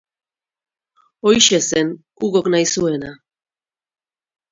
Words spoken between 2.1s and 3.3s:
Hugok nahi zuena...